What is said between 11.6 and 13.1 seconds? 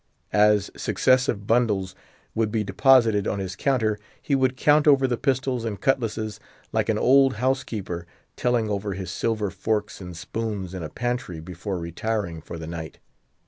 retiring for the night.